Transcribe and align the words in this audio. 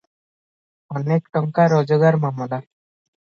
ଅନେକ 0.99 1.33
ଟଙ୍କା 1.37 1.67
ରୋଜଗାର 1.75 2.21
ମାମଲା। 2.25 2.61